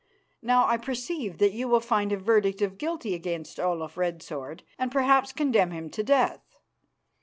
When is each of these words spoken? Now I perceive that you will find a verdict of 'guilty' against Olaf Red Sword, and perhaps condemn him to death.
Now 0.41 0.65
I 0.65 0.77
perceive 0.77 1.37
that 1.37 1.51
you 1.51 1.67
will 1.67 1.79
find 1.79 2.11
a 2.11 2.17
verdict 2.17 2.63
of 2.63 2.79
'guilty' 2.79 3.13
against 3.13 3.59
Olaf 3.59 3.97
Red 3.97 4.23
Sword, 4.23 4.63
and 4.79 4.91
perhaps 4.91 5.31
condemn 5.31 5.69
him 5.69 5.91
to 5.91 6.01
death. 6.01 6.55